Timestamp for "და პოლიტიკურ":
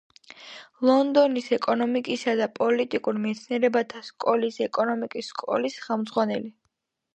2.39-3.21